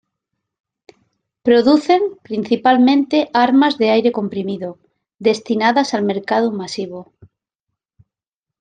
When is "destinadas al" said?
5.27-6.01